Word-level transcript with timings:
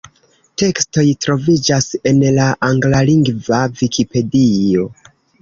Tekstoj 0.61 1.03
troviĝas 1.25 1.87
en 2.13 2.23
la 2.39 2.47
anglalingva 2.69 3.61
Vikipedio. 3.83 4.89